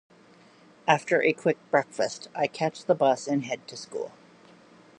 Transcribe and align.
After 0.87 1.21
a 1.21 1.31
quick 1.31 1.59
breakfast, 1.69 2.27
I 2.33 2.47
catch 2.47 2.85
the 2.85 2.95
bus 2.95 3.27
and 3.27 3.45
head 3.45 3.67
to 3.67 3.77
school. 3.77 4.11